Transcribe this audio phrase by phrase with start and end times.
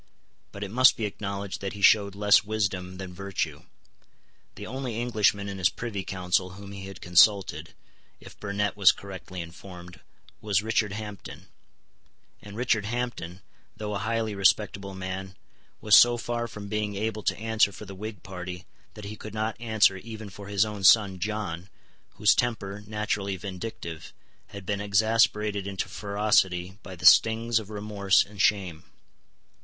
[0.51, 3.65] But it must be acknowledged that he showed less wisdom than virtue.
[4.55, 7.75] The only Englishman in his Privy Council whom he had consulted,
[8.19, 9.99] if Burnet was correctly informed,
[10.41, 11.49] was Richard Hampden;
[12.41, 13.41] and Richard Hampden,
[13.77, 15.35] though a highly respectable man,
[15.81, 18.65] was so far from being able to answer for the Whig party
[18.95, 21.69] that he could not answer even for his own son John,
[22.15, 24.13] whose temper, naturally vindictive,
[24.47, 28.85] had been exasperated into ferocity by the stings of remorse and shame.